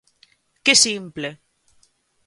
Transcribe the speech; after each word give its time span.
¡Que 0.63 0.73
simple! 0.83 1.29